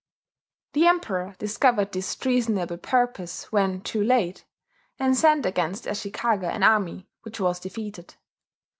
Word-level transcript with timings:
The 0.73 0.87
Emperor 0.87 1.35
discovered 1.37 1.91
this 1.91 2.15
treasonable 2.15 2.77
purpose 2.79 3.51
when 3.51 3.81
too 3.81 4.03
late, 4.03 4.45
and 4.97 5.15
sent 5.15 5.45
against 5.45 5.85
Ashikaga 5.85 6.47
an 6.49 6.63
army 6.63 7.07
which 7.21 7.39
was 7.39 7.59
defeated. 7.59 8.15